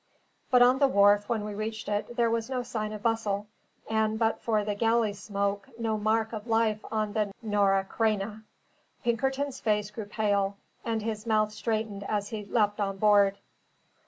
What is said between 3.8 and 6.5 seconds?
and, but for the galley smoke, no mark of